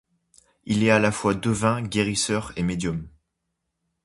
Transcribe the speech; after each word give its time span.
Il 0.63 0.83
est 0.83 0.89
à 0.89 0.97
la 0.97 1.11
fois 1.11 1.35
devin, 1.35 1.83
guérisseur 1.83 2.53
et 2.55 2.63
médium. 2.63 3.07